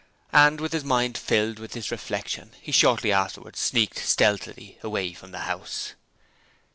And 0.33 0.59
with 0.59 0.73
his 0.73 0.83
mind 0.83 1.15
filled 1.15 1.59
with 1.59 1.73
this 1.73 1.91
reflection 1.91 2.53
he 2.59 2.71
shortly 2.71 3.11
afterwards 3.11 3.59
sneaked 3.59 3.99
stealthily 3.99 4.79
from 5.13 5.29
the 5.29 5.41
house. 5.41 5.93